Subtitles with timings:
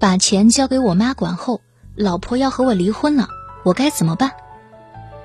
[0.00, 1.60] 把钱交给我妈管后，
[1.94, 3.28] 老婆要和我离婚了，
[3.64, 4.32] 我该怎么办？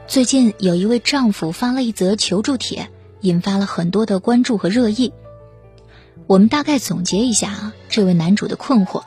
[0.05, 2.90] 最近有一位丈夫发了一则求助帖，
[3.22, 5.14] 引发了很多的关注和热议。
[6.28, 9.04] 我们大概总结一下啊，这位男主的困惑：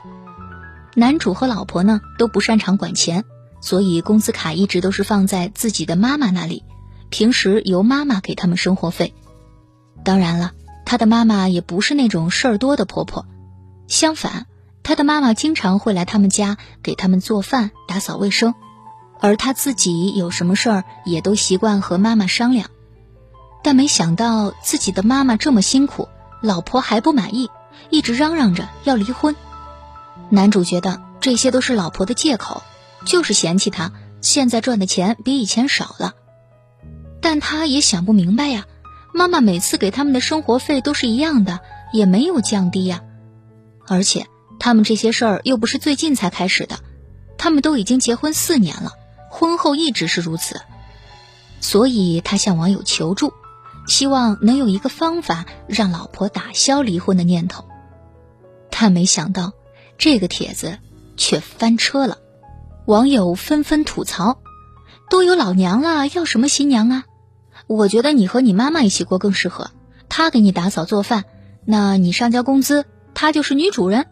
[0.95, 3.23] 男主和老婆呢都不擅长管钱，
[3.61, 6.63] 所以工资卡一直都是放在自己的妈妈那里，
[7.11, 9.13] 平时由妈妈给他们生活费。
[10.03, 13.27] 当然了，他的妈妈也不是那种事儿多的婆婆，
[13.87, 14.47] 相反，
[14.83, 18.55] 他的妈妈经常会来他们家给他们做饭、打扫卫生，
[19.19, 22.69] 而他自己有什么事儿也都习惯和妈妈商量。
[23.63, 26.07] 但没想到自己的妈妈这么辛苦。
[26.41, 27.49] 老婆还不满意，
[27.89, 29.35] 一直嚷嚷着要离婚。
[30.29, 32.63] 男主觉得这些都是老婆的借口，
[33.03, 36.13] 就是嫌弃他现在赚的钱比以前少了。
[37.19, 38.67] 但他也想不明白呀，
[39.13, 41.59] 妈妈每次给他们的生活费都是一样的，
[41.91, 43.01] 也没有降低呀。
[43.85, 44.25] 而且
[44.59, 46.79] 他们这些事儿又不是最近才开始的，
[47.37, 48.91] 他们都已经结婚四年了，
[49.31, 50.61] 婚后一直是如此。
[51.61, 53.33] 所以他向网友求助。
[53.87, 57.65] 希望能有一个方法让老婆打消离婚的念头，
[58.69, 59.53] 但没想到
[59.97, 60.77] 这个帖子
[61.17, 62.19] 却翻车了，
[62.85, 64.41] 网友纷纷吐槽
[65.09, 67.05] ：“都有老娘了，要什么新娘啊？
[67.65, 69.71] 我觉得你和你妈妈一起过更适合，
[70.07, 71.25] 她给你打扫做饭，
[71.65, 72.85] 那你上交工资，
[73.15, 74.05] 她就是女主人。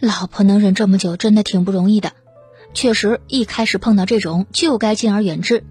[0.00, 2.12] 老婆能忍这么久，真的挺不容易的。
[2.74, 5.64] 确实，一开始碰到这种就该敬而远之。”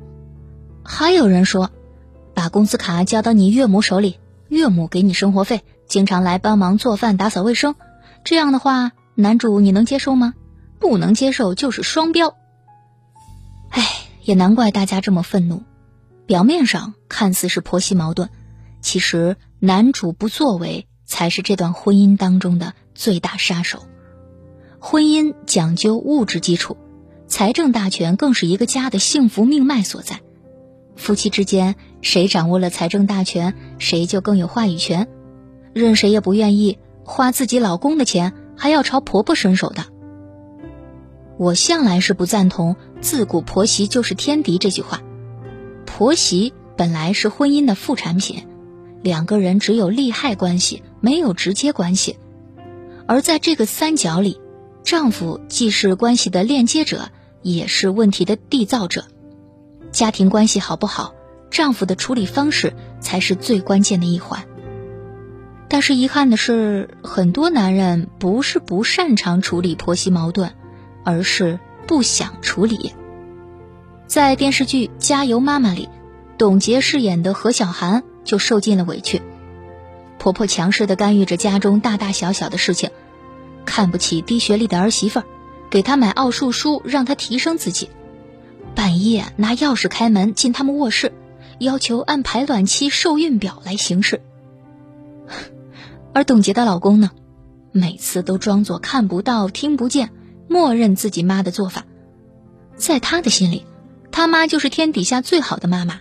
[0.84, 1.72] 还有人说。
[2.34, 7.74] 把工资卡交到你岳母手里，岳母给你生活费，经常来帮忙做饭、打扫卫生。
[8.24, 10.36] 这样的话，男主你能接受吗？
[10.80, 12.36] 不能接受就是双标。
[13.72, 13.84] 唉，
[14.22, 15.64] 也难怪大家这么愤怒。
[16.28, 18.30] 表面上看似是婆媳矛盾，
[18.82, 23.88] 其实男主不作为才是这段婚姻当中的最大杀手。
[24.80, 26.78] 婚姻讲究物质基础，
[27.28, 30.22] 财政大权更是一个家的幸福命脉所在。
[30.96, 35.08] 夫妻之间，谁掌握了财政大权，谁就更有话语权。
[35.74, 39.86] 任谁也不愿意花自己老公的钱，还要朝婆婆伸手的。
[41.38, 45.02] 我向来是不赞同“自古婆媳就是天敌”这句话。
[45.86, 48.48] 婆媳本来是婚姻的副产品，
[49.02, 52.18] 两个人只有利害关系，没有直接关系。
[53.08, 54.40] 而在这个三角里，
[54.88, 57.10] 丈夫既是关系的链接者，
[57.42, 59.04] 也是问题的缔造者。
[59.92, 61.14] 家庭关系好不好，
[61.52, 64.46] 丈夫的处理方式才是最关键的一环。
[65.68, 70.52] 但是遗憾的是，很多男人不是不擅长处理婆媳矛盾，
[71.04, 72.94] 而是不想处理。
[74.08, 75.90] 在电视剧《加油妈妈》里，
[76.38, 79.22] 董洁饰演的何小涵就受尽了委屈，
[80.18, 82.90] 婆婆强势的干预着家中大大小小的事情，
[83.68, 85.26] 看不起低学历的儿媳妇儿，
[85.70, 87.90] 给她买奥数书让她提升自己。
[88.74, 91.12] 半夜拿钥匙开门进他们卧室，
[91.60, 94.22] 要求按排卵期受孕表来行事。
[96.14, 97.12] 而董洁的老公呢，
[97.72, 100.10] 每次都装作看不到、听不见，
[100.48, 101.86] 默认自己妈的做法。
[102.76, 103.66] 在他的心里，
[104.12, 106.00] 他妈就是天底下最好的妈妈。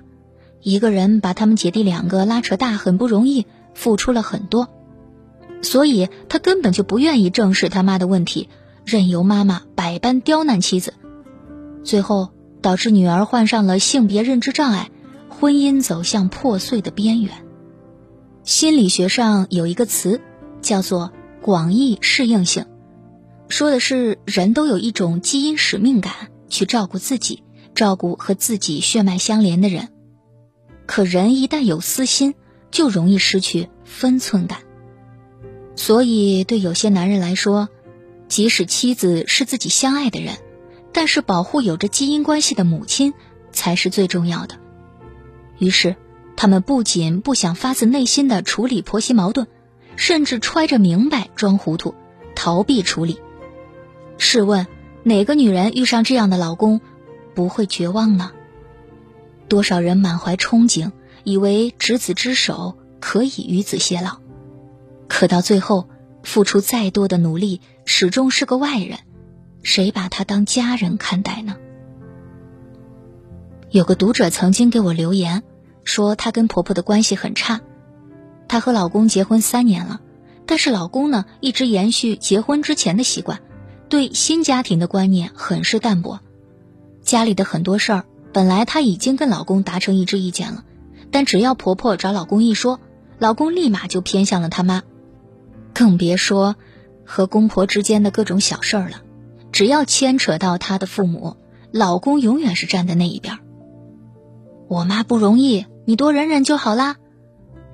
[0.62, 4.68] 一个人把他们姐弟两个拉扯大很不容易，付出了很多，
[5.66, 8.48] 所以他根本就不愿意正视他妈的问题，
[8.84, 10.94] 任由妈妈百般刁难妻子，
[11.84, 12.30] 最后。
[12.62, 14.90] 导致女儿患上了性别认知障碍，
[15.28, 17.32] 婚姻走向破碎的边缘。
[18.42, 20.20] 心理学上有一个词，
[20.62, 22.66] 叫做广义适应性，
[23.48, 26.12] 说的是人都有一种基因使命感，
[26.48, 29.90] 去照顾自己，照顾和自己血脉相连的人。
[30.86, 32.34] 可人一旦有私心，
[32.72, 34.58] 就容易失去分寸感。
[35.76, 37.68] 所以，对有些男人来说，
[38.28, 40.38] 即使妻子是自己相爱的人。
[40.92, 43.12] 但是，保护有着基因关系的母亲
[43.52, 44.56] 才是最重要的。
[45.58, 45.94] 于是，
[46.36, 49.46] 他们不仅不想发自内心的处理婆媳矛盾，
[49.96, 51.94] 甚至揣着明白装糊涂，
[52.34, 53.18] 逃避处理。
[54.16, 54.66] 试问，
[55.02, 56.80] 哪个女人遇上这样的老公，
[57.34, 58.32] 不会绝望呢？
[59.48, 60.92] 多少人满怀憧憬，
[61.22, 64.18] 以为执子之手可以与子偕老，
[65.08, 65.88] 可到最后，
[66.22, 68.98] 付出再多的努力，始终是个外人。
[69.62, 71.56] 谁把她当家人看待呢？
[73.70, 75.42] 有个读者曾经给我留言，
[75.84, 77.60] 说她跟婆婆的关系很差。
[78.48, 80.00] 她和老公结婚三年了，
[80.46, 83.40] 但是老公呢一直延续结婚之前的习惯，
[83.88, 86.20] 对新家庭的观念很是淡薄。
[87.02, 90.64] 家里的很多事儿，本来她已经跟老公达成一致意见了，
[91.10, 92.78] 但只要婆婆找老公一说，
[93.18, 94.84] 老公立马就偏向了他妈，
[95.76, 96.56] 更别说。
[97.08, 99.02] 和公婆之间的各种小事儿了，
[99.52, 101.36] 只要牵扯到她的父母，
[101.70, 103.38] 老公永远是站在那一边。
[104.66, 106.96] 我妈不容易，你多忍忍就好啦。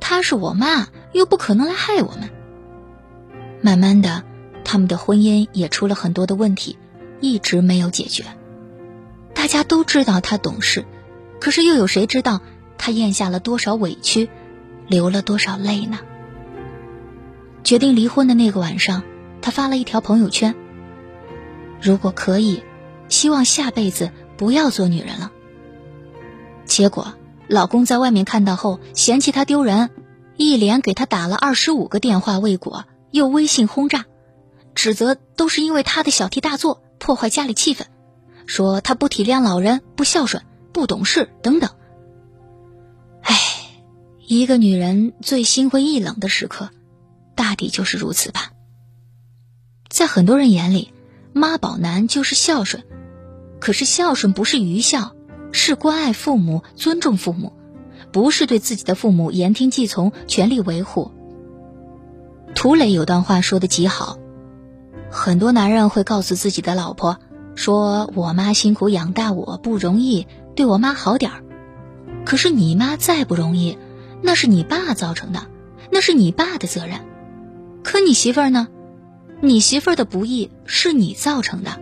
[0.01, 2.29] 她是我妈，又不可能来害我们。
[3.63, 4.23] 慢慢的，
[4.65, 6.77] 他们的婚姻也出了很多的问题，
[7.23, 8.25] 一直没有解决。
[9.33, 10.85] 大家都知道他懂事，
[11.41, 12.43] 可是又有谁知道
[12.77, 14.29] 他咽下了多少委屈，
[14.89, 16.01] 流了多少泪呢？
[17.65, 19.03] 决定离婚的那个晚上，
[19.41, 20.55] 他发了一条朋友圈
[21.81, 22.63] ：“如果可以，
[23.09, 25.31] 希望下辈子不要做女人了。”
[26.67, 27.15] 结果，
[27.49, 29.91] 老公在外面看到后嫌弃她丢人，
[30.37, 34.07] 一连给她打了二十五个电话未果，又微信轰炸，
[34.75, 37.83] 指责都是因为他的小题大做破坏家里气氛，
[38.47, 40.43] 说他不体谅老人、不孝顺、
[40.73, 41.71] 不懂事等等。
[43.23, 43.37] 唉，
[44.27, 46.71] 一个女人最心灰意冷的时刻。
[47.35, 48.53] 大抵就是如此吧。
[49.89, 50.93] 在很多人眼里，
[51.33, 52.85] 妈宝男就是孝顺，
[53.61, 55.15] 可是孝顺不是愚孝，
[55.53, 57.53] 是关爱父母、尊重父母，
[58.11, 61.13] 不是对自己的父母言听计从、全力维护。
[62.55, 64.19] 涂磊有段话说的极好：
[65.11, 67.19] 很多男人会告诉自己的老婆，
[67.55, 71.45] 说我妈辛苦养大我不容易，对我妈好点儿。
[72.25, 73.77] 可是你妈再不容易，
[74.23, 75.47] 那是你爸造成的，
[75.91, 77.12] 那是你爸的责任。
[77.83, 78.69] 可你媳妇儿呢？
[79.41, 81.81] 你媳妇儿的不易是你造成的，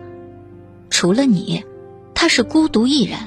[0.89, 1.63] 除了你，
[2.15, 3.19] 她是孤独一人。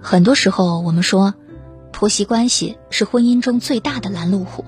[0.00, 1.34] 很多时候，我们说
[1.92, 4.64] 婆媳关系是婚姻中最大的拦路虎，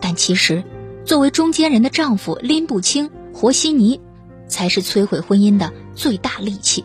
[0.00, 0.62] 但其实，
[1.04, 4.00] 作为中间人的丈夫拎不清和稀泥，
[4.46, 6.84] 才是摧毁婚姻的最大利器。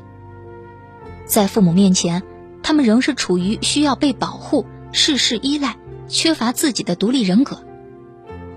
[1.26, 2.24] 在父母面前，
[2.64, 7.64] 他们仍是处于需要被保护、事事依赖、缺乏自己的独立人格。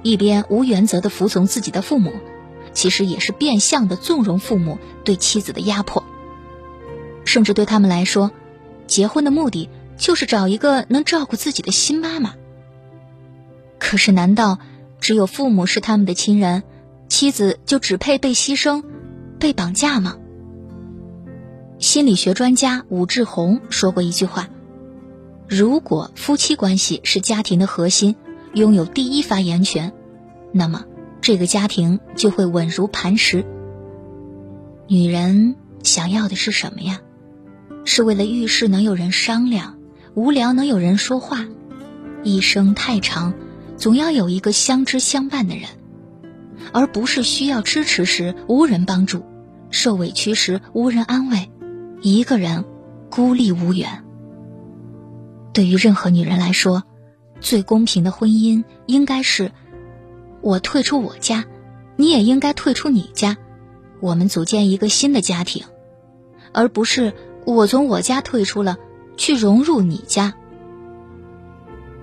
[0.07, 2.13] 一边无原则的服从自己的父母，
[2.73, 6.05] 其实也是变相的纵容父母对妻子的压迫。
[7.25, 8.31] 甚至对他们来说，
[8.87, 12.35] 结婚的目的就是找一个能照顾自己的新妈妈。
[13.81, 14.61] 可是，难道
[15.01, 16.63] 只有父母是他们的亲人，
[17.09, 18.85] 妻子就只配被牺牲、
[19.41, 20.17] 被绑架吗？
[21.81, 24.49] 心理学专家武志红说过一句话
[25.49, 28.15] ：“如果夫妻关系是家庭的核心。”
[28.57, 29.93] 拥有第一发言权，
[30.51, 30.87] 那么
[31.21, 33.45] 这个家庭就会稳如磐石。
[34.89, 37.01] 女人想要的是什么呀？
[37.85, 39.77] 是为了遇事能有人商量，
[40.15, 41.45] 无聊能有人说话，
[42.25, 43.35] 一生太长，
[43.77, 45.69] 总要有一个相知相伴的人，
[46.73, 49.23] 而不是需要支持时无人帮助，
[49.71, 51.51] 受委屈时无人安慰，
[52.01, 52.65] 一个人
[53.11, 54.03] 孤立无援。
[55.53, 56.85] 对于任何女人来说。
[57.47, 59.53] 最公平的婚姻应该是，
[60.41, 61.45] 我退出我家，
[61.95, 63.37] 你也应该退出你家，
[64.01, 65.65] 我们组建一个新的家庭，
[66.53, 67.15] 而不是
[67.45, 68.79] 我从我家退出了，
[69.17, 70.35] 去融入你家。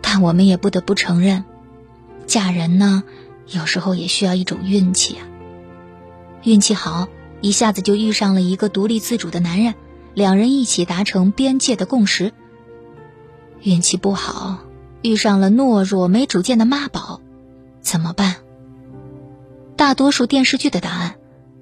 [0.01, 1.43] 但我们也不得不承认，
[2.25, 3.03] 嫁人呢，
[3.45, 5.27] 有时候也需要一种运气啊。
[6.43, 7.09] 运气好，
[7.41, 9.75] 一下子就遇上了一个独立自主的男人，
[10.13, 12.31] 两人一起达成边界的共识。
[13.59, 14.59] 运气不好。
[15.03, 17.21] 遇上了懦弱没主见的妈宝，
[17.81, 18.37] 怎么办？
[19.75, 21.15] 大多数电视剧的答案，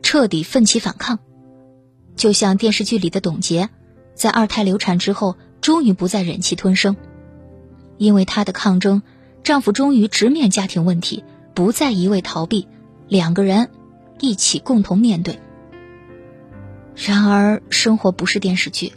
[0.04, 1.18] 彻底奋起反抗。
[2.16, 3.70] 就像电视剧里的董洁，
[4.14, 6.96] 在二胎流产之后，终于不再忍气吞声，
[7.98, 9.02] 因为她的抗争，
[9.44, 11.24] 丈夫终于直面家庭问题，
[11.56, 12.68] 不再一味逃避，
[13.08, 13.72] 两个人
[14.20, 15.40] 一起共同面对。
[16.96, 18.94] 然而，生活不是电视剧，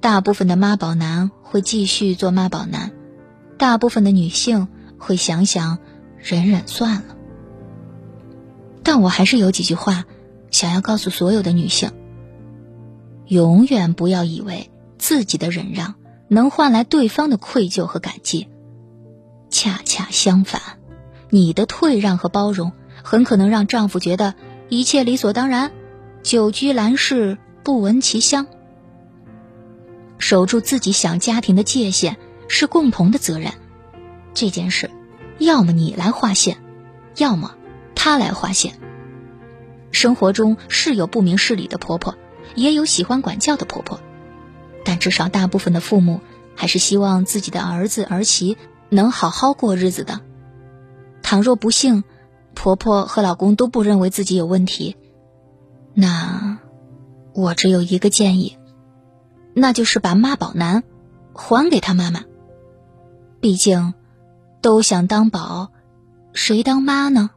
[0.00, 2.92] 大部分的妈宝男会继续做妈宝男。
[3.56, 4.68] 大部分的女性
[4.98, 5.78] 会想想，
[6.18, 7.16] 忍忍算了。
[8.82, 10.04] 但我还是有几句话
[10.50, 11.90] 想要告诉所有的女性：
[13.26, 15.94] 永远不要以为自己的忍让
[16.28, 18.48] 能换来对方的愧疚和感激，
[19.50, 20.60] 恰恰相反，
[21.30, 24.34] 你的退让和包容很可能让丈夫觉得
[24.68, 25.72] 一切理所当然，
[26.22, 28.46] 久居兰室不闻其香。
[30.18, 32.16] 守住自己想家庭的界限。
[32.48, 33.52] 是共同的责任，
[34.34, 34.90] 这件事，
[35.38, 36.58] 要么你来划线，
[37.16, 37.54] 要么
[37.94, 38.78] 他来划线。
[39.90, 42.16] 生活中是有不明事理的婆婆，
[42.54, 44.00] 也有喜欢管教的婆婆，
[44.84, 46.20] 但至少大部分的父母
[46.56, 48.56] 还是希望自己的儿子儿媳
[48.88, 50.20] 能好好过日子的。
[51.22, 52.04] 倘若不幸，
[52.54, 54.96] 婆婆和老公都不认为自己有问题，
[55.94, 56.58] 那
[57.32, 58.58] 我只有一个建议，
[59.54, 60.82] 那就是把妈宝男
[61.32, 62.24] 还给他妈妈。
[63.44, 63.92] 毕竟，
[64.62, 65.70] 都想当宝，
[66.32, 67.28] 谁当妈呢？